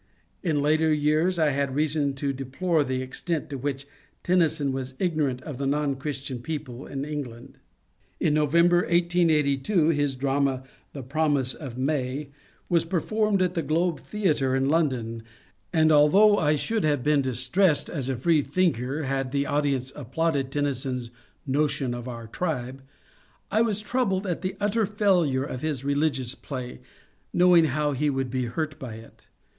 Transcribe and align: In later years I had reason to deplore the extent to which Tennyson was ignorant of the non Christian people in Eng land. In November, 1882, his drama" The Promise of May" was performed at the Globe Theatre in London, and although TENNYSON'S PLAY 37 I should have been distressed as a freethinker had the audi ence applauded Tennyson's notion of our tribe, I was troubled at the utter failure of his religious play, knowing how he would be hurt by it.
In 0.41 0.63
later 0.63 0.91
years 0.91 1.37
I 1.37 1.51
had 1.51 1.75
reason 1.75 2.15
to 2.15 2.33
deplore 2.33 2.83
the 2.83 3.03
extent 3.03 3.51
to 3.51 3.57
which 3.59 3.85
Tennyson 4.23 4.71
was 4.71 4.95
ignorant 4.97 5.43
of 5.43 5.59
the 5.59 5.67
non 5.67 5.93
Christian 5.93 6.41
people 6.41 6.87
in 6.87 7.05
Eng 7.05 7.21
land. 7.25 7.57
In 8.19 8.33
November, 8.33 8.77
1882, 8.77 9.89
his 9.89 10.15
drama" 10.15 10.63
The 10.93 11.03
Promise 11.03 11.53
of 11.53 11.77
May" 11.77 12.31
was 12.67 12.83
performed 12.83 13.43
at 13.43 13.53
the 13.53 13.61
Globe 13.61 13.99
Theatre 13.99 14.55
in 14.55 14.69
London, 14.69 15.21
and 15.71 15.91
although 15.91 16.29
TENNYSON'S 16.37 16.37
PLAY 16.37 16.53
37 16.53 16.53
I 16.55 16.65
should 16.65 16.83
have 16.83 17.03
been 17.03 17.21
distressed 17.21 17.87
as 17.91 18.09
a 18.09 18.15
freethinker 18.15 19.03
had 19.03 19.31
the 19.31 19.45
audi 19.45 19.75
ence 19.75 19.93
applauded 19.95 20.51
Tennyson's 20.51 21.11
notion 21.45 21.93
of 21.93 22.07
our 22.07 22.25
tribe, 22.25 22.81
I 23.51 23.61
was 23.61 23.81
troubled 23.83 24.25
at 24.25 24.41
the 24.41 24.55
utter 24.59 24.87
failure 24.87 25.43
of 25.43 25.61
his 25.61 25.85
religious 25.85 26.33
play, 26.33 26.79
knowing 27.31 27.65
how 27.65 27.91
he 27.91 28.09
would 28.09 28.31
be 28.31 28.45
hurt 28.45 28.79
by 28.79 28.95
it. 28.95 29.27